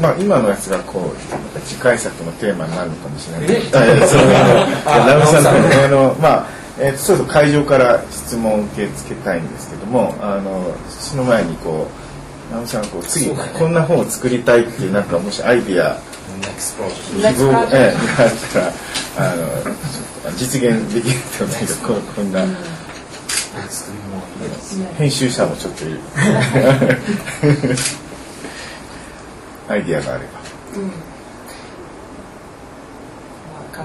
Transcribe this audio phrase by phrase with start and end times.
[0.00, 1.16] まあ今のやつがこう
[1.60, 3.46] 次回作のテーマになるのかもしれない。
[3.50, 3.62] え？
[3.72, 4.22] あ、そう
[5.06, 5.52] ナムさんのあ
[5.88, 6.46] のまあ
[6.78, 11.88] えー、そうそう会場から質問を受け付けたいんですけども、あのその前にこ
[12.50, 15.98] うナムさんこう次こんな本を作りたいっていうなんかもしアイディア
[17.20, 17.68] 希望ええがあっ
[18.52, 18.72] たら
[19.32, 19.42] あの
[20.36, 22.32] 実現できると思うけどここん。
[22.32, 22.46] な。
[24.96, 26.00] 編集者もちょっといる
[29.70, 30.40] アイディアがあれば、
[30.76, 30.86] うん。
[30.88, 30.90] ま
[33.72, 33.84] あ、考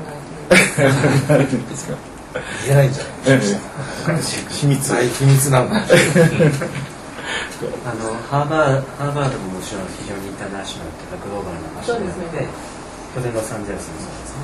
[0.49, 1.55] えて
[2.65, 3.39] 言えないんじゃない？
[4.49, 5.75] 秘 密秘密なんだ。
[7.85, 12.47] あのハーバーハーバードももちろん非常にインターナショナルというかグローバルな場所なので、ね、
[13.15, 14.43] 当然ロサンゼルスもそうですね。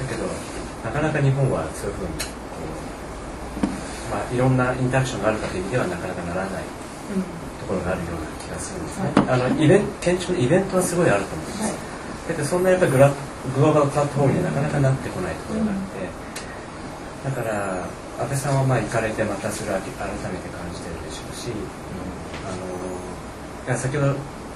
[0.00, 0.24] だけど
[0.84, 2.12] なかなか日本はそういうふうに
[4.12, 6.62] まあ、いろんなインタラクションがあるかという意味ではなかなかならない
[7.58, 8.43] ところがあるような気
[9.28, 11.62] あのイベン建築のイベントはすごいあると思うんです。
[11.62, 16.08] はい、だけどそんなやっぱりグラグローバルプラットフォームにはなかなかなってこないところがあって、
[17.24, 17.86] だから
[18.24, 21.50] 安倍さんはまあ行かれてまたそれは改めて感じてるでしょうし、
[22.46, 22.64] あの
[23.66, 24.14] いや先ほど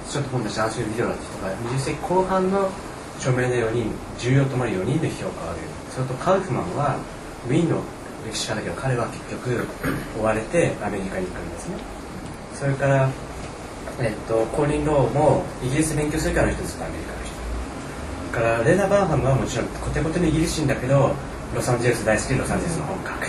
[0.09, 2.69] ちょっと本出したアンシュビデオだって人が20世紀後半の
[3.17, 5.59] 著名な4人重要となる4人の評価をある。
[5.91, 6.97] それとカウフマンは
[7.47, 7.81] ウィーンの
[8.25, 9.67] 歴史家だけど彼は結局
[10.19, 11.77] 追われてアメリカに行くんですね。
[12.55, 13.09] それから、
[14.01, 17.39] えっと、コーリン・ローもイギリス勉強するからの人ですアメリカの人。
[18.31, 21.11] からレナ・バーハムはもちろんコテコテのイギリス人だけど
[21.53, 23.27] ロサンゼルス大好きロサンゼルスの本格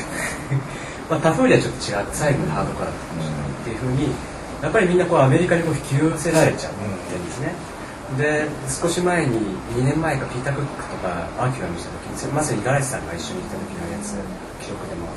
[1.09, 4.13] まあ他風にはちょっと違う最後のハードコアだったかもしれないっていうふうに
[4.63, 6.85] やっぱりみんなこうアメリカにこう引き寄せられちゃって
[7.17, 7.55] るんですね、
[8.19, 14.13] で少し前に2年前かピーター・クックとかアーキュラ見した時にまさに五十嵐さんが一緒に行った時のやつ
[14.61, 15.09] 記憶でも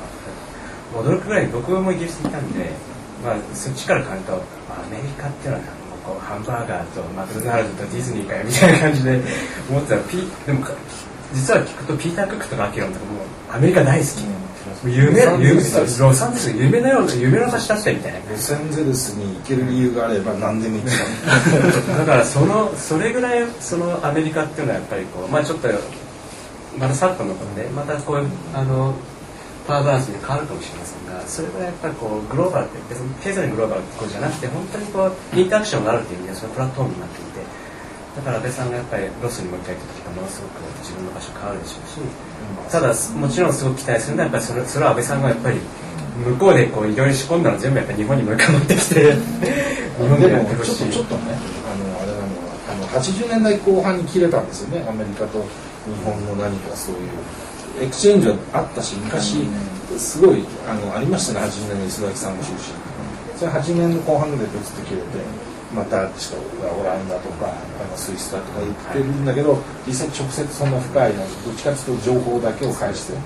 [1.04, 2.72] 驚くぐらい僕もイギリスにいたんで、
[3.22, 5.64] まあ、そっちから考えるとアメリカっていうのは
[6.04, 9.20] こうハンバーガーとマクドナルドとディズニーかよみたいな感じで
[9.70, 10.16] 思ってたらピ
[10.46, 10.66] でも
[11.32, 15.60] 実は聞くとピーター・クックとかアキロンとかもアメリカ大好き、うん、夢夢ロ
[16.12, 18.18] サンゼルス夢のような夢の差だったみたいな。
[18.30, 25.68] ロサンゼルスに行ける理由があれば何でも行っちゃうだからそのそれぐらいそのアメリカっていうのはやっぱりこうまあちょっと
[26.78, 28.94] まだ昨今のことでまたこうあの
[29.66, 37.40] パワーバランスに変わるかもしれませんがそれはやっぱりこうグローバルって別に経済のグローバルってことじゃなくて本当にこうインタラクションがあるという意味でそのプラットフォームになっていて
[38.16, 45.58] だから安倍さんがやっぱりロスにもう一回行った時はものすごく自分の場所変わるでしょうしただもちろんすごく期待するのはやっぱりそれそれは安倍さんがやっぱり
[46.14, 49.16] 向こうでこういろいろ仕込んだの全部やっぱり日本にもう一回持ってきて
[49.98, 50.90] 日本でやってほしい。
[50.90, 51.34] ちょっとね
[51.66, 57.10] あのあれなのはあの80年代後半に切れたんですよねアメリカと日本の何かそういう
[57.80, 59.44] エクチェンジはあったし昔
[59.98, 62.58] すごいあのありましたね80年の磯崎さんの出身。
[63.38, 65.06] それ8年の後半ぐらいでずっと切れて
[65.74, 73.18] また人がオランダとかあのスイスだとか言ってるんだけど実際直接そんな深いどっちかというと情報だけを返して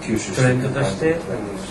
[0.00, 0.42] 吸収して。
[0.42, 1.18] トレンドとして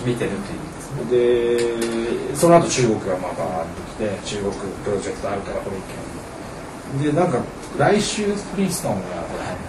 [0.05, 0.73] 見てるという。
[1.09, 4.53] でその後中国がまあバーッと来て中国
[4.85, 5.81] プロジェクトあるからこれ行
[7.01, 7.41] けでなんか
[7.79, 9.01] 来週プリンストンが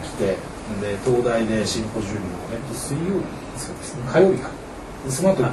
[0.02, 0.36] 来て
[0.80, 2.20] で東大でシンポジウムを、
[2.52, 4.50] えっと、水曜日そうです、ね、火曜日か
[5.08, 5.50] その後移っ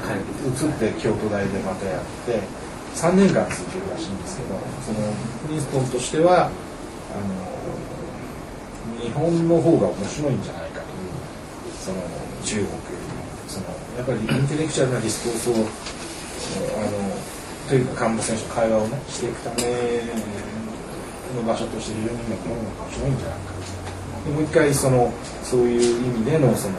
[0.79, 2.39] て京都大でまたやって
[2.95, 4.55] 3年間続けるらしいんですけど
[4.85, 5.11] その
[5.47, 7.41] プリンストンとしてはあの
[9.03, 11.11] 日本の方が面白いんじゃないかという
[11.75, 11.97] その
[12.43, 12.67] 中国
[13.47, 13.67] その
[13.97, 15.67] やっぱりインテレクチャルなディスコースを
[16.79, 17.31] あの
[17.67, 19.63] というか幹部選手の会話をねしていくため
[21.35, 23.51] の場所として非常に今この面白いんじゃないか
[24.29, 25.11] もう一回その
[25.43, 26.75] そういう意味でのその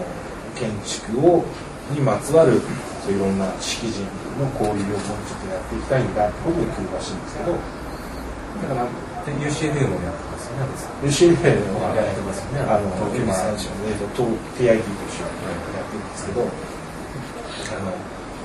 [0.54, 1.44] 建築を
[1.90, 2.60] にまつわる
[3.02, 4.06] そういろんな式人
[4.38, 8.86] の交流をもうちょっとやっていきたいんだってことで来るらしいんですけどだから
[9.26, 14.22] UCLA もやってますよね UCLA はやってますよねあの今、えー、と
[14.54, 17.92] TID としてやってるんですけどあの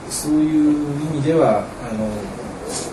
[0.10, 2.10] そういう意味ではあの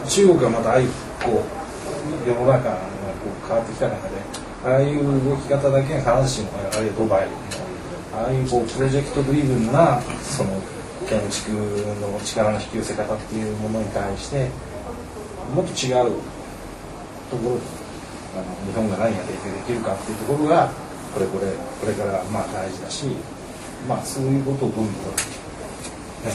[0.08, 0.86] 中国がまたああい
[1.24, 4.23] こう世の中がこう変わってきた中で
[4.64, 7.28] ああいう動き方だけが必ずしもあるいはドバイ
[8.14, 10.50] ああいうこうプロジェクトドリブンなその
[11.08, 11.52] 建築
[12.00, 14.48] の力の引き寄せ方っていうものに対して
[15.54, 16.16] もっと違う
[17.30, 17.60] ところ
[18.34, 20.72] あの日本が何が提供できるかっていうところが
[21.12, 23.06] これこれこれからまあ大事だし
[23.86, 25.14] まあそういうことをどんどん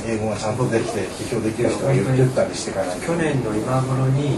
[0.05, 2.93] 英語がちゃんとできて批評できる人が言ってたりしてから。
[2.95, 4.37] 去年の今頃に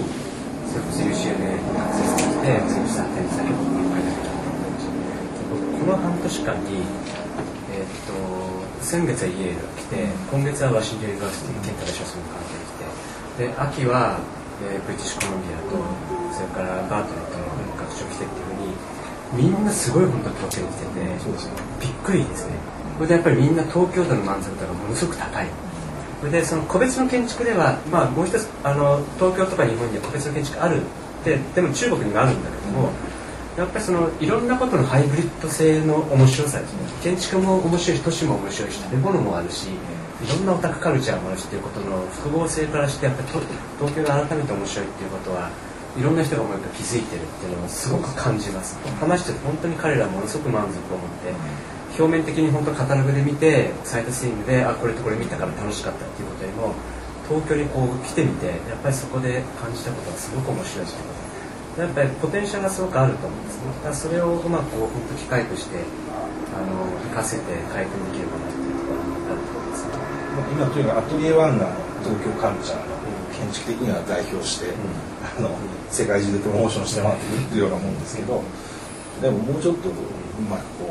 [0.72, 3.56] それこそ UCL で学生さん来て選手さん展示される
[5.84, 6.88] この半年間に、
[7.76, 8.16] えー、っと
[8.80, 12.56] 先月はイエールが来て今月はワシントン・ユニバーシティケンタラ・ショスの関係
[13.44, 14.24] 来てで秋は、
[14.64, 15.76] えー、ブリティッシュ・コロンビアと
[16.32, 22.56] それからアートレットの学長来てっていうふうにみんなすごい本当東京に来ててびっくりですね。
[22.96, 25.48] これでやっぱりみんな東京都の満足度がものすごく高い
[26.22, 30.82] それでその個別の建築では、まあ、もう一つあの東京とか日本には個別の建築ある
[31.26, 32.90] ででも中国にもあるんだけども、
[33.58, 36.80] やっぱりそのいろんなことのハイブリッド性の面白さですね。
[37.04, 43.28] 建築も面白いし都市も面白いし食べ物もあるしいろんなオタクカルチャーもあるしということの複合性からしてやっぱり
[43.80, 45.50] 東京が改めて面白いっていうことは
[45.98, 48.78] いろんな人が思い気づいてるっていうのをすごく感じます。
[49.00, 51.34] 話してて本当に彼らものすごく満足を持って
[51.98, 56.74] 表面的に本当カタログで見てサイトスイングであこれとこれ見たから楽しかったっていうことよりも
[57.28, 61.32] 東京にこう来てみてやっぱりそこで感じたことがすごく面白いっていうこと。
[61.82, 63.72] やっぱりポテンシャルがすごくあると思うんですね。
[63.72, 65.80] だからそれをうまくこう本当機械として
[66.52, 69.92] あの活かせて回転できるかなっていうところがあると思いますね。
[70.52, 71.72] 今というかアトリエワンが
[72.04, 72.92] 東京カルチャーの
[73.32, 74.76] 建築的には代表して、うん、
[75.24, 75.56] あの
[75.90, 78.44] 世界中でプロモーションしてもらってるようなもんですけど
[79.22, 79.94] でももうちょっとう
[80.50, 80.91] まくこ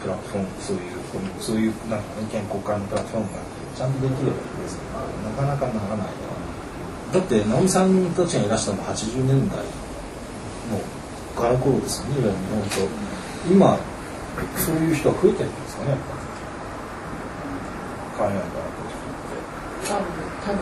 [0.00, 0.92] プラットフォームそういう
[1.40, 3.38] そういうなんか、ね、健康化のプラットフォームが
[3.76, 4.98] ちゃんとできるわけですけど
[5.28, 6.08] なかなかならない
[7.12, 9.58] だって直美さんたちがいらしたのは80年代
[10.70, 10.78] の
[11.34, 12.88] から頃ですよね日本と
[13.50, 13.78] 今
[14.56, 16.20] そういう人は増えてるんですかねやっぱ
[18.24, 18.70] 海外から
[19.90, 20.06] 多分
[20.44, 20.60] 多分。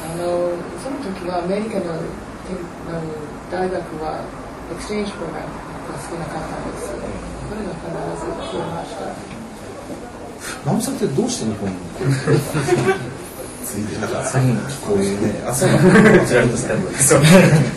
[0.00, 0.24] あの
[0.82, 2.00] その時はアメリカのの
[3.52, 4.24] 大学は
[4.72, 5.52] exchange program
[5.92, 6.88] が少なかったんです。
[6.88, 7.88] それが必
[8.20, 9.38] ず増えました。
[10.64, 11.76] ナオミさんってどうして日本に
[13.64, 15.82] ついてだからこういうね、あ、そうなん
[16.22, 16.74] ですか。
[16.98, 17.22] そう。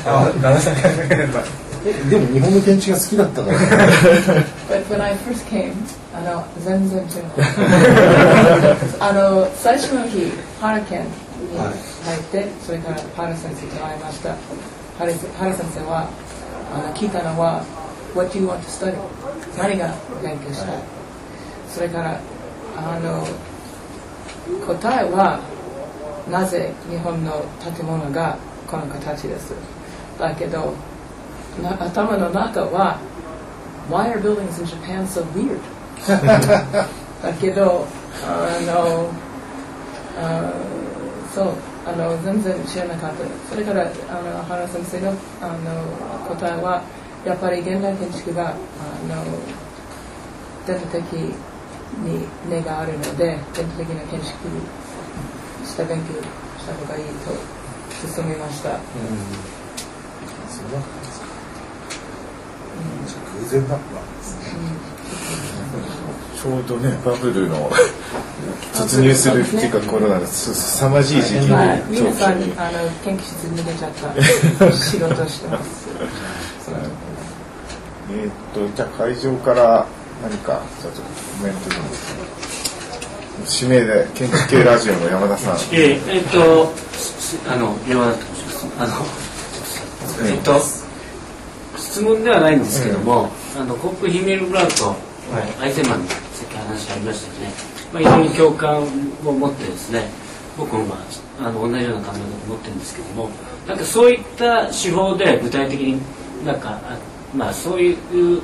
[0.06, 0.81] あ、旦那さんが
[1.83, 3.57] え、でも日本の建築が好きだったから。
[4.69, 5.74] But when I first came,
[6.13, 7.07] あの全然違う。
[9.00, 11.07] あの最初の日、ハラケンに
[12.06, 14.35] 入って、それから原先生と会いました
[15.00, 16.07] 原先生は
[16.74, 17.63] あの聞いたのは
[18.16, 18.94] 「What do you want to study?」
[19.58, 19.94] 何が
[20.24, 20.75] 勉強したい？
[21.74, 22.19] それから
[22.78, 23.25] あの
[24.66, 25.40] 答えは
[26.30, 27.44] なぜ日本の
[27.75, 28.38] 建物が
[28.69, 29.54] この形です？
[30.19, 30.74] だけど
[31.80, 32.98] 頭の中は
[33.90, 35.60] Why are buildings in Japan so weird?
[37.22, 37.86] だけど
[38.25, 39.08] あの
[40.19, 40.52] あ
[41.34, 41.48] そう
[41.86, 43.16] あの全然知らなかった
[43.50, 45.10] それからあの原先生の
[45.42, 46.81] あの答えは
[47.25, 48.53] やっぱり現代建築があ
[49.07, 49.23] の
[50.65, 54.33] 伝統的に根があるので伝統的な建築
[55.65, 56.13] した勉強
[56.59, 57.31] した方がいいと
[58.07, 58.69] 進みました。
[58.69, 58.77] うん、
[60.50, 61.01] そうだったん。
[61.01, 61.25] ですか。
[63.35, 64.17] うん、偶然だったん。
[64.17, 65.01] ですね。
[66.41, 67.69] ちょうどねバブルの
[68.74, 71.47] 突入するっていうかコロナのすさまじい時期に
[71.89, 72.33] 皆さん。
[72.33, 72.35] あ
[72.71, 75.88] の研究室に出ちゃった仕事してます
[78.12, 79.86] えっとじゃあ会場から
[80.22, 82.16] 何かじゃあちょっとコメントです
[83.60, 85.56] けど指名で建築系ラジオの山田さん。
[85.72, 86.74] えー、えっと
[87.50, 90.60] あの山田と申しますあのえっと
[91.77, 94.96] 質問ではないんですけども、うん、あのコップヒメルブラウト
[95.62, 96.01] アイゼンマン
[96.51, 97.53] き話ありましたよね、
[97.94, 98.84] まあ、非常に共感
[99.25, 100.10] を持ってですね
[100.58, 100.96] 僕も、ま
[101.39, 103.30] あ、あの同じような考え方を持ってるんですけども
[103.68, 106.01] なんかそういった手法で具体的に
[106.46, 106.82] なんか
[107.35, 108.41] まあそういう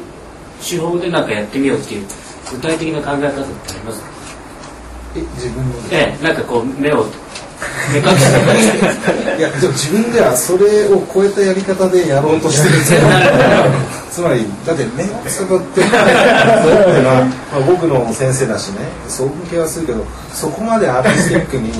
[0.62, 2.08] 手法でなんかやってみようっていう
[2.51, 4.00] 具体的な考え方ってあります？
[4.01, 4.08] か
[5.15, 5.74] え自分の？
[5.91, 7.06] ええなんかこう目を
[7.91, 8.27] 目隠し
[9.39, 12.75] いやでも自分ではそれを超えたやり方でやろうとしてる。
[12.75, 13.00] んですよ
[14.12, 18.77] つまりだって目をつぶってってのは、まあ、僕の先生だしね
[19.08, 20.03] そういう気はするけど
[20.34, 21.72] そこまでアーティスティックに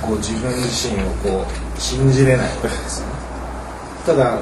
[0.00, 3.12] こう自分自身をこう信じれないわけですよね。
[4.06, 4.38] ただ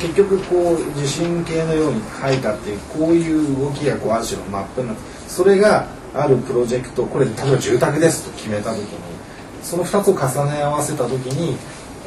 [0.00, 8.86] 結局こう地震計のように書いたっていうこういう動きがこうある種のマップになってそれがあるプロジェクトこれ例えば住宅ですと決めた時に
[9.62, 11.56] その2つを重ね合わせた時に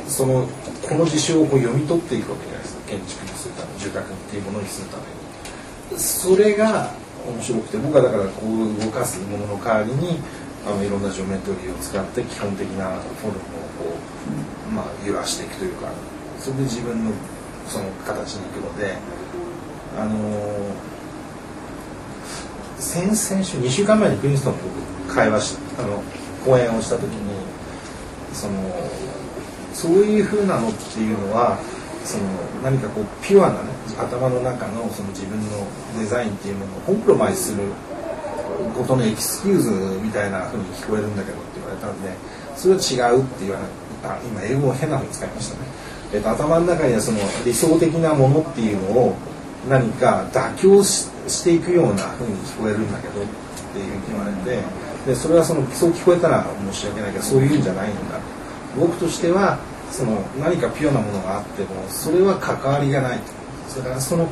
[0.07, 0.48] その
[0.88, 2.75] この事象をこう読み取っていくわけじゃないです。
[2.75, 5.03] か建築にするために住宅っていうものにするため
[5.93, 6.91] にそれが
[7.27, 10.19] 面白くて僕はだからこう動かすものの代わりに
[10.65, 13.41] あのいろんなジオメトリーを使って基本的なフォルムを
[13.79, 13.98] こ
[14.67, 15.91] う、まあ、揺らしていくというか
[16.39, 17.12] それで自分の
[17.68, 18.98] その形にいくので
[19.98, 20.12] あの
[22.80, 24.60] 先々週2週間前にプリンストンと
[25.13, 26.01] 会話しあの
[26.46, 27.34] 講演をした時に
[28.34, 28.53] その
[29.74, 31.58] そういうふうなのっていうのは
[32.03, 32.24] その
[32.63, 35.68] 何かこうピュアなね頭の中のその自分の
[36.00, 37.63] デザインっていうものを compromise する
[38.75, 42.10] ことの excuse みたいなふうに聞こえるんだけどって言われたんで
[42.56, 43.72] それは違うって言われた。
[44.25, 45.68] 今英語を変なふうに使いましたね。
[46.13, 49.15] えーと、頭の中にはその理想的なものっていうのを
[49.70, 53.25] 何か妥協していくようなふうに聞こえるんだけどっ
[53.74, 54.63] ていうふうに言われて
[55.06, 58.20] でそれはそのそう聞こえたら申し訳ないけどそういうんじゃないんだ。
[58.77, 59.60] 僕としては
[59.91, 63.20] その何かピュアなものがあってもそれは関わりがない
[63.68, 64.27] それからその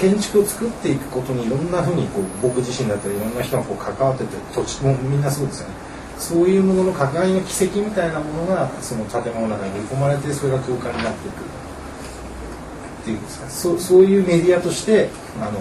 [0.00, 5.74] 建築を作っていくことにいろんなふうにこう僕自身だったりいろんな人がこう関わってて土地もみんなそうですよね。
[6.18, 11.42] そういうものの関わりの軌跡みたいなものがその建物の中に埋り込まれてそれが空間になっていく。
[11.42, 13.50] っていうんですか。
[13.50, 15.60] そそういうメディアとしてあの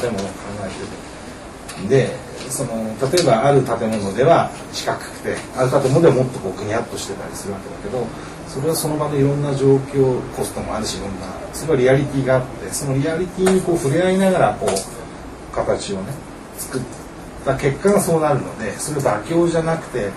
[0.00, 0.34] 建物を考
[0.66, 1.88] えてる。
[1.88, 2.10] で
[2.50, 2.72] その
[3.12, 8.06] 例えばある建物では四角くてある建物ではもっとこうぐにゃっとしてたりするわけだけど
[8.48, 16.12] それはその場でいろんな状況コストもあるしいろんなそれはリアリティがあってそのリアリティにこう触れ合いながらこう形をね
[16.58, 16.99] 作って
[17.44, 20.10] た結果がそうなるのでそれ妥協じゃなくて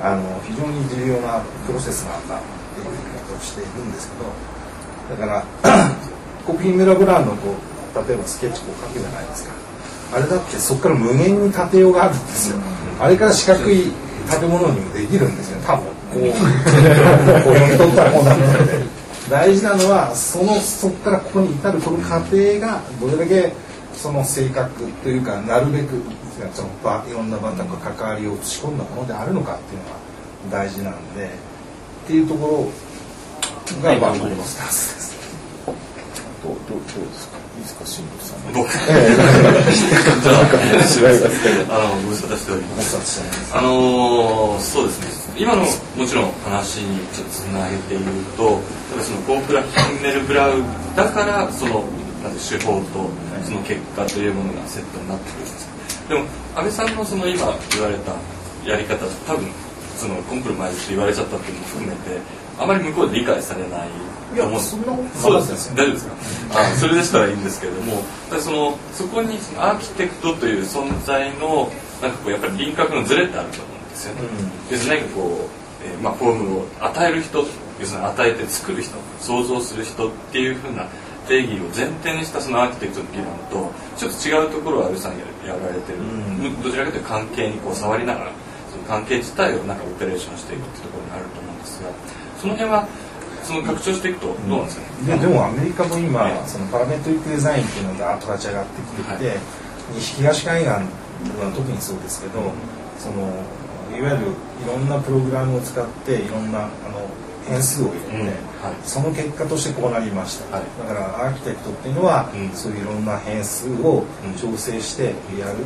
[0.00, 2.40] あの非常に重要なプロセスなんだっ
[2.74, 2.96] ていう言い
[3.28, 4.10] 方をしているんです
[5.08, 5.90] けどだから
[6.46, 9.54] コピーメラブランのこう例えばスケッチこう描くじゃないですか。
[10.12, 12.58] あれだってそこから無限に建てようがあるんですよ。
[13.00, 13.92] あれから四角い
[14.30, 15.60] 建物にもできるんですよ。
[15.66, 18.84] 多分こうこう読み取ったらこうなるので
[19.30, 23.52] 大事なのはそのそこからここに至るこの過程がどれだけ
[23.94, 26.00] その性格というかなるべく
[26.52, 26.68] その
[27.08, 29.96] いろんな場とか関わりを打ち込んだものであるのかっていうのが
[30.50, 31.28] 大事なんでっ
[32.06, 35.14] ていうところがまあ僕のスタンスです。
[36.42, 37.38] どうどうどうですか？
[37.56, 38.52] いいですか新藤さん。
[38.52, 38.68] 僕。
[41.70, 43.22] あのご無沙汰しております。
[43.56, 45.40] あのそうですね。
[45.40, 48.04] 今のもちろん話にちょっとつなげて言う
[48.36, 50.62] と、例えばそのゴープラキンメルブラウ
[50.94, 51.84] だからその
[52.22, 53.08] 手法と
[53.44, 55.73] その結果というものがセットになってくるんです
[56.08, 56.20] でも
[56.54, 58.12] 安倍さんのその今言われた
[58.68, 59.48] やり方多分
[59.96, 62.20] そのコンプルマイズって言われちゃったっていうのも含めて
[62.58, 63.88] あまり向こうで理解されない
[64.34, 66.08] いやそんなそうです大丈夫です
[66.48, 68.02] かあそれでしたらいいんですけれども
[68.40, 71.70] そのそこにそのアーキテクトという存在の
[72.02, 74.22] なんかこうやっぱり輪郭のズレってあると思うんですよね。
[74.22, 75.48] うん、要するに何かこ
[75.82, 77.38] う、えー、まあ、フォームを与える人
[77.80, 80.88] 要するに与えて作る人想像する人っていうふうな
[81.26, 88.32] 定義を前提にしたそのアーキテクトの議論とちょっと違うところを安倍さんややられてる、うん、どちらかというと関係にこう触りながら
[88.70, 91.90] その関係自体をなんかオペレーションしていくっていうところにあると思うんですが
[92.40, 92.88] その辺は
[93.44, 99.38] その拡張していくとどうなんですかね、うん、でもアメリカも今、そのパラメトリックデザインっていうのが後立ち上がってきていて、はい、
[100.00, 102.40] 東海岸は特にそうですけど、
[102.98, 103.28] その
[103.92, 107.04] いわゆるいろんなプログラムを使っていろんなあの
[107.48, 108.26] 変数を入れて、うん。
[108.64, 114.04] はい、その結果としてこうなりました、はい、だからアーキテクトっていうのは、うん、そういういろんな変数を
[114.40, 115.58] 調整してやる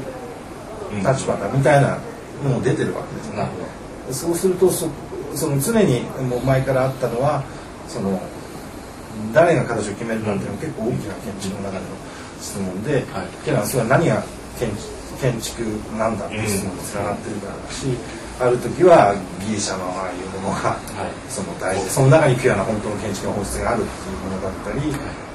[1.06, 1.98] 立場だみたいな
[2.42, 3.48] のも出てるわけですね、
[4.08, 4.88] うん、そうするとそ
[5.34, 7.44] その常にもう前からあったのは
[7.86, 8.20] その
[9.32, 11.90] 誰が形を決めるなんていうのは結構大きな建築の中での
[12.40, 14.22] 質問で、はい、それは何が
[14.58, 14.70] 建
[15.20, 15.62] 建築
[15.98, 17.86] なんだっていう質問につながってるからだし、
[18.38, 24.80] ある時はギリシャのああいうものが、はい、その大事その中にピュアな本当の建築の本質があるっていうものだったり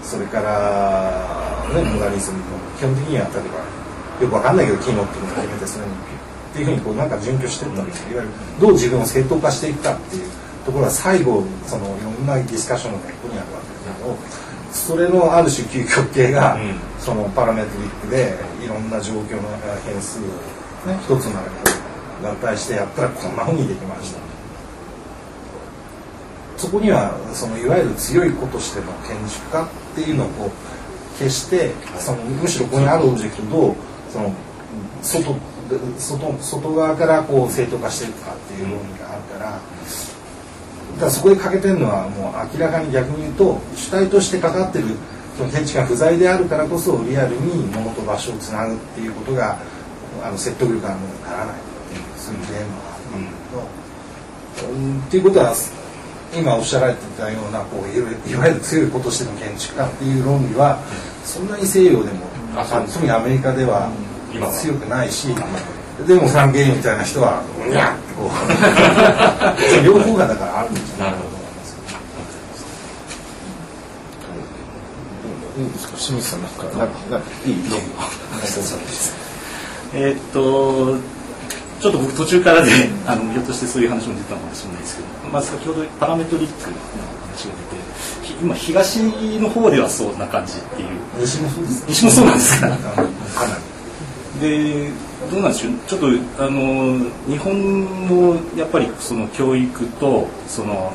[0.01, 2.43] それから、ね、モダニズムの
[2.79, 3.83] 基本的には例えば
[4.23, 10.29] よくわかんないけど機能っていうのを始めてそれにっていうふうにこうなんか準拠してるんですいわゆるどう自分を正当化していくかっていう
[10.63, 14.17] ところは最後そのいろんなディスカッションの根っこにあるわけですけど
[14.71, 16.57] それのある種究極形が、
[16.97, 18.33] そのパラメトリックで
[18.65, 19.47] いろんな状況の
[19.85, 20.21] 変数を、
[20.89, 21.82] ね、一つの中に
[22.21, 24.19] 合体してやったらこんなふうにできました
[26.57, 33.75] そこにはそのいわゆる強い子としての建築家っていうのをこう決してそのむしろここにあるオブジェクトと
[34.11, 34.33] その
[35.01, 35.35] 外
[35.97, 39.59] 外外側からこう正当化していくかっていう論理があるからだ
[40.99, 44.85] からそこで欠けてるのはもう明らかに逆に言うと主体としてかかってる
[45.37, 49.57] その建築が不在であるからこそリアルに物と場所をつなぐっていうことが
[50.23, 51.72] あの説得力あるのにならない。
[52.41, 52.97] するテーマがあ
[54.65, 55.53] るん、うん、っていうことは
[56.35, 58.01] 今おっしゃられてたようなこうい
[58.35, 60.79] わゆる強い子としての建築家っていう論理は
[61.23, 61.49] そん。
[61.49, 62.25] なに西洋でも、
[62.55, 63.89] あ特にアメリカでは
[64.51, 65.27] 強くないし、
[66.07, 68.31] でもフランケンみたいな人は「にゃ!」ってこ
[69.81, 70.75] う両方がだからあるん。
[70.75, 71.77] じゃないかと思います
[75.59, 76.41] いいですか清水さん。
[76.41, 76.51] なん。
[76.51, 77.21] かなん。
[77.21, 77.85] かいいどうも
[79.93, 80.97] えっと
[81.83, 82.71] ちょっと僕途中からで
[83.05, 86.77] あのひょっとしてそういう話も出たのかもしれないですけど、まあ、先ほどパラメトリックの
[87.27, 87.51] 話が
[88.23, 88.97] 出て今東
[89.39, 90.87] の方ではそんな感じっていう。
[91.19, 92.67] 西もそうです西もそうなんですか？
[94.41, 94.89] で
[95.31, 95.73] どうなんでしょう？
[95.87, 96.07] ちょっと
[96.45, 100.93] あの日本もやっぱりその教育とその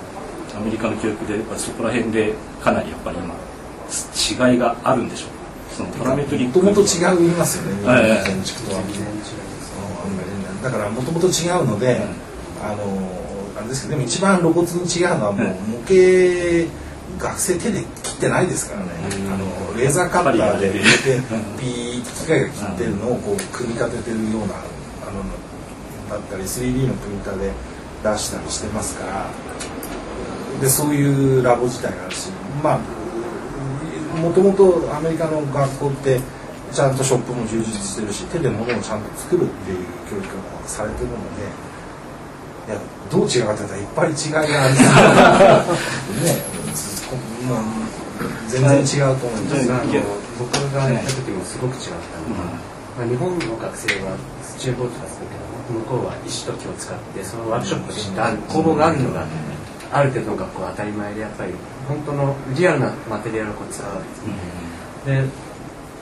[0.55, 2.33] あアメリカの教育でやっぱそこら辺で
[2.65, 5.29] かなりやっぱり今違いがあるんでしょう？
[5.77, 9.48] そのパラメトリックもともと違いますよね、は。
[10.71, 12.01] だからもともと違うので、
[12.63, 12.85] あの
[13.57, 16.69] あれですけどでも一番露骨に違うのはもう模型
[17.19, 18.93] 学生手で切ってないですからね、
[19.33, 21.21] あのレーザーカッターで入れて
[21.59, 25.25] ピーって機械が切ってるのをこう組み立ててるようなあの
[26.11, 27.53] だったり 3D のプリンターで
[28.05, 29.27] 出したりしてますから。
[30.61, 32.31] でそういうラボ自体があるし
[32.65, 32.79] まあ
[34.17, 36.21] もともとアメリカの学校って
[36.73, 39.79] ちゃんとショップも充実してるし手で物をちゃんと作るっていう
[40.11, 41.43] 教育がされてるので
[42.69, 44.75] いやどう違うかというといっぱい違いがある
[46.23, 46.43] ね
[47.49, 47.59] もう
[48.49, 49.83] 全然違うと思うんですあの
[50.39, 52.45] 僕がやった時もすごく違ったのが、
[52.99, 55.35] まあ、日本の学生はスチューボートがするけ
[55.73, 59.27] ど向こうは石と木を使ってそのワークショップして工房があるのが
[59.93, 61.53] ある程度の学校は当たり前でやっぱり
[61.89, 65.25] 本当のリアルなマテリアルを使うわけですね。
[65.25, 65.48] で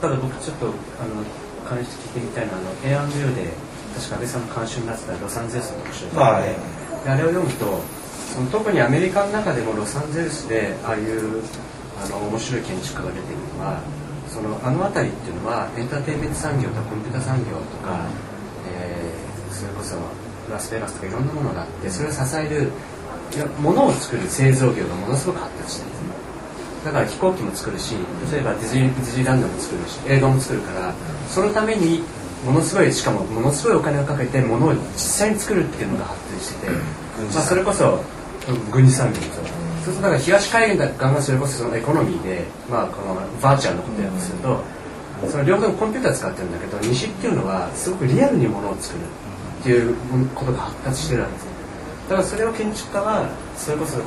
[0.00, 1.22] ただ僕ちょっとあの
[1.64, 3.50] 関して聞いてみたいのはあの A&U で
[3.96, 7.80] 確か安倍さんの監修になってたロサンゼルスの特集で、あれを読むと
[8.34, 11.42] その特にアメリカの中でもロサンゼルスでああいう
[11.96, 13.80] あの面白い建築家が出てるのは
[14.28, 18.04] そのあの辺りっていうのはエンターテインメント産業とかコンピュータ産業とか、
[18.68, 19.96] えー、それこそ
[20.52, 22.70] ラスベガスとかいろんなものがあってそれを支える
[23.34, 25.95] いや物を作る製造業がものすごく発達してる
[26.86, 27.96] だから飛行機も作るし
[28.30, 30.94] 例えばディズニーディズニーランドも作るし映画も作るから
[31.28, 32.00] そのために
[32.44, 37.98] ものすごいしかもものすごいお金をかけて物を実際に作るっていうのが発展してて、まあ、それこそ
[38.70, 39.66] 軍事産業そう。
[39.82, 44.60] するとだから東海岸がそれこそそのエコノミーで、まあ、このバーチャルのことやるとすると、
[45.28, 49.02] その両方コンピューター使ってるんだけど西っていうのはすごくリアルにものを作る
[49.60, 49.96] っていう
[50.36, 51.46] ことが発達してるわけです
[52.10, 53.98] だからそれを建築家はそれこそ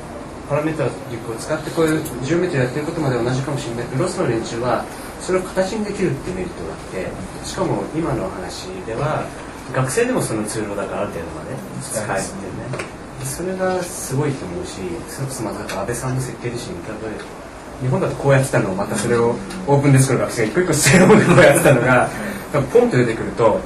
[0.50, 3.86] パラメータリックを使ってこういう10メートルやってることまで同じかもしれない。
[3.86, 4.84] けどロスの連中は
[5.22, 9.26] それを形にできるっていうメリットがあってしかも今の話では
[9.72, 13.00] 学生でもそのツールをだからある程度まで使えるっていうね。
[13.24, 17.40] それがすごいと思うしそれこそまた安倍さんの設計自身例え
[17.82, 19.36] 日本だとこうやってたのをまたそれを
[19.68, 22.10] オープンデスクの学生が一個一個捨てるもんでこうやってたのが
[22.52, 23.60] 多分ポンと出てくると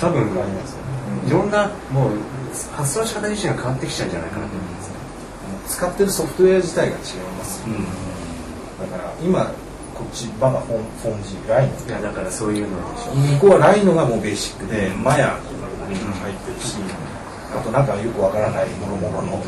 [0.00, 0.22] 多分
[1.26, 2.12] いろんなもう
[2.72, 4.79] 発想の仕方自身が変わってきちゃうんじゃないかなと思います、ね、
[5.70, 7.02] 使ってるソフトウェア自体が違い
[7.38, 7.86] ます、うん、
[8.90, 9.54] だから今
[9.94, 13.14] こっちババフォンフォンジライノいやだからそういうのでしょ。
[13.14, 15.86] 向こうはライノがもうベーシックで、うん、マヤとかが
[16.24, 17.60] 入ってるし、うん。
[17.60, 19.44] あとなんかよくわからないものものの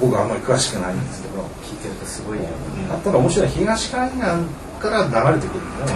[0.00, 1.42] 僕はあんまり詳しくないんですけど。
[1.66, 4.18] 聞いてるとすごいよ、うん、ただ面白い東海岸
[4.80, 5.92] から流れてくるのね、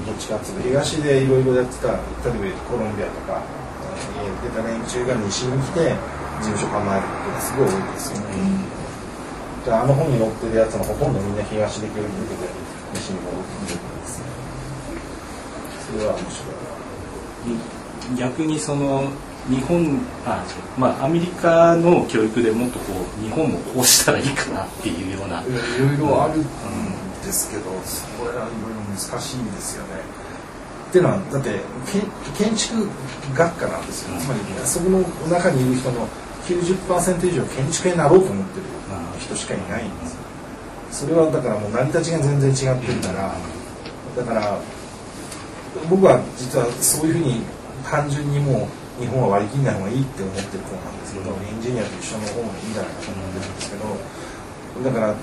[0.00, 0.68] うん、どっちかっていうと。
[0.68, 3.42] 東でいろいろやってた例えばコロンビアとか
[4.42, 5.94] 出た連中が西に来て
[6.40, 8.24] 事務所構えることがすごい多いですよね、
[9.66, 12.48] うん、あの本に載ってるやつのほとんどみんな東で教育受けて
[12.94, 14.22] 西に戻ってくるんです
[15.86, 18.18] それは面白い。
[18.18, 19.04] 逆にその
[19.48, 20.44] 日本あ
[20.76, 25.40] まあアメリカの教育でもっとこう日本もこうしたらいいかなっていうような。
[25.42, 25.44] い
[25.78, 26.42] ろいろあるん
[27.24, 30.00] ですけど、それはいろいろ難しいんですよね。
[30.88, 31.60] っていうのはだって
[32.38, 32.88] 建築
[33.34, 36.08] 学科なんですよ、つまりそこの中にいる人の
[36.46, 38.66] 90%以上建築家になろうと思ってる
[39.18, 40.20] 人しかいないんですよ。
[40.90, 43.32] それはだからもう成り立ちが全然違ってるから。
[44.16, 44.58] だから
[45.90, 47.42] 僕は実はそういうふうに
[47.84, 48.66] 単純にも
[48.98, 53.84] う日本は割り切んない方がいいって思ってる方なんですけど、エンジニアと一緒の方がいいんじゃないかと思ってるんですけど
[54.88, 55.14] だから、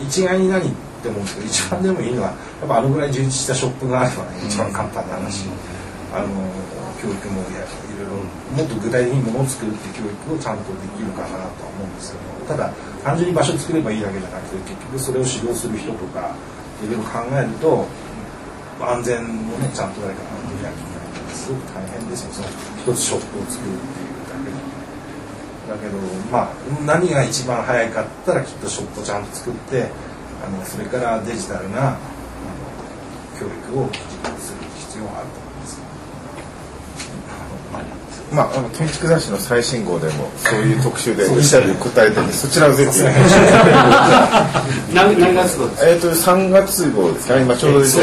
[0.00, 5.44] 一概に何って思うんですけど一番でもいいのはやっぱあのぐらい充実したショップがあれば、ね、一番簡単な話、
[6.16, 6.28] あの
[7.04, 8.16] 教育もいろいろ
[8.56, 12.72] もっと具体的にものを作るっていう教育をちゃんとできるかなとは思うんですけどただ
[13.04, 16.32] 単純に場所作ればいいだけじゃなくて結局それを指導する人とか
[16.80, 17.84] いろいろ考えると
[18.80, 20.80] 安全もねちゃんと誰かができないと
[21.36, 22.32] すごく大変ですよ。
[22.32, 24.74] その一つショップを作るっていうだけで
[25.68, 25.98] だけど
[26.32, 26.52] まあ
[26.88, 29.88] 何が一番早いかったらきっとショップをちゃんと作って
[30.40, 31.98] あのそれからデジタルなあの
[33.38, 35.43] 教育を実行する必要があると。
[38.34, 42.90] まあ、あの建築雑誌の最新号でもそういう特集でインタビュー答えてるんでそちらをぜひ。
[44.94, 45.88] 何何月号ですか？
[45.88, 47.40] えっ、と3月号ですか？
[47.40, 48.00] 今ちょうどさ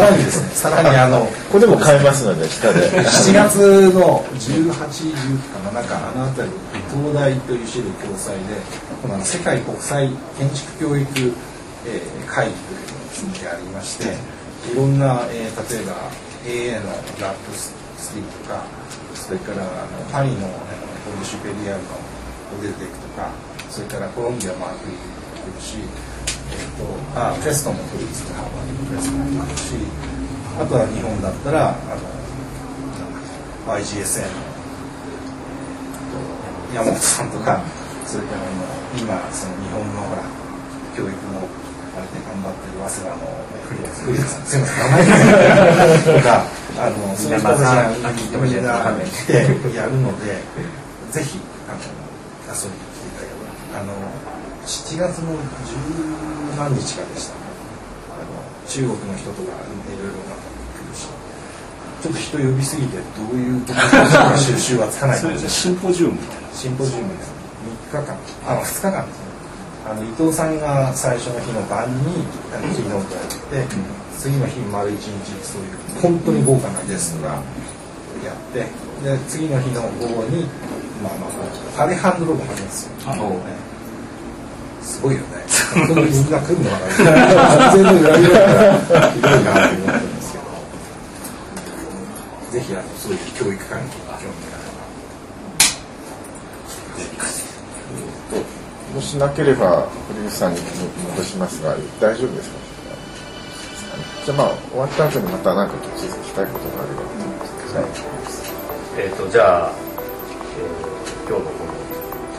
[0.00, 6.54] らにですねさらにあのここでも買えますので下で7月の18、19かななんかあの辺り
[6.90, 8.54] 東大という種類共催で
[9.02, 11.32] この世界国際建築教育、
[11.86, 14.04] えー、会議というのありまして
[14.72, 15.94] いろんな、えー、例えば
[16.46, 16.90] AA の
[17.20, 17.74] ラップス
[18.14, 18.62] リーとか
[19.24, 19.72] それからあの
[20.12, 20.52] パリのポ
[21.18, 21.88] ルシュペリアルの
[22.58, 23.32] オデルテクとか
[23.70, 25.02] それからコロンビアもアクリル来
[25.56, 25.84] るし、え
[26.60, 26.84] っと、
[27.18, 29.76] あテストも来るんですハーバードプレスも来るし
[30.60, 31.80] あとは日本だったらあの
[33.80, 34.36] IGSN の
[36.74, 37.62] 山本さんとか
[38.04, 38.44] それから
[38.92, 40.22] 今その日本のほら
[40.94, 41.48] 教育の
[41.94, 43.30] あれで頑張ってる早稲田の
[44.04, 46.42] 古田さんすみません名前がとか
[46.74, 49.32] あのそういう人たちがみんな来て
[49.74, 50.42] やるので
[51.12, 51.38] ぜひ
[51.70, 51.78] あの
[52.50, 53.78] 遊びに来ていただければ。
[53.78, 53.94] あの
[54.66, 55.76] 7月の十
[56.56, 57.40] 何日かでしたね。
[58.10, 58.26] あの
[58.66, 59.52] 中国の人とかい
[59.98, 60.34] ろいろな
[60.74, 61.06] 来るし。
[62.02, 63.02] ちょっと人呼びすぎてど
[63.32, 63.62] ういう
[64.38, 66.48] 収集はつかない シンポジウムみたいな。
[66.52, 67.32] シンポジウムです。
[67.92, 68.16] 3日間。
[68.46, 69.23] あ2日間ですね
[69.86, 72.24] あの伊藤さんが最初の日の晩に
[72.74, 73.20] キーノートや
[73.64, 73.76] って、
[74.18, 77.34] 次の日丸一日そういう本当に豪華なゲストが
[78.24, 78.60] やって
[79.04, 80.44] で次の日の午後に
[81.02, 81.26] まあま
[81.76, 83.52] あアレハンドロが始めますよ、ね、
[84.80, 85.26] すごいよね。
[85.74, 86.86] みんな来るのかな
[87.74, 90.44] 全然裏切らからひどいなと思ってるんですけど。
[92.52, 94.84] ぜひあのそういう教育関係に興味があれば
[98.94, 100.60] もしなければ堀口さんに
[101.10, 102.56] 戻しますが大丈夫ですか？
[104.24, 107.02] じゃあまあ終わった後にまた何か聞きたいことがあれば。
[108.96, 109.72] えっ、とじゃあ、
[110.58, 110.94] えー
[111.26, 111.72] 今日のこの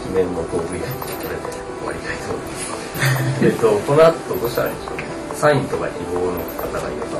[0.06, 3.44] 記念の道具以外これで終わりたいと思います。
[3.44, 5.04] えっとこの後どうしたらいいでしょうね。
[5.36, 7.18] サインとか希望の方がいれば。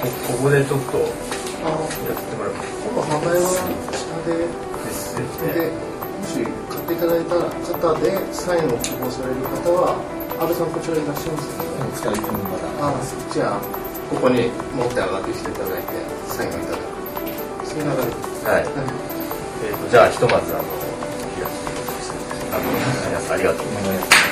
[0.00, 2.52] こここでちょっとやってもらう。
[2.84, 4.36] 今度販売は下で。
[4.38, 5.72] ですで
[6.20, 9.94] もし買っていただいた方でサインを希望される方は
[10.40, 12.98] 安倍さんこちらいらっしゃいますかね2人ともまだあ
[13.30, 13.60] じゃあ
[14.10, 15.94] ここに持って上がってきていただいて
[16.26, 16.82] サインをいただく
[17.62, 18.66] そういう流れですはい。
[19.62, 20.64] えー、とじゃあひとまずあの
[23.30, 24.29] ありがとうございます。